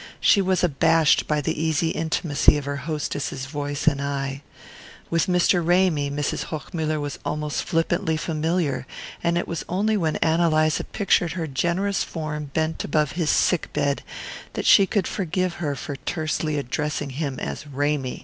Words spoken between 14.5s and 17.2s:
that she could forgive her for tersely addressing